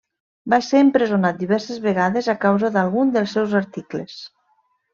[0.53, 4.21] Va ser empresonat diverses vegades a causa d'algun dels seus articles.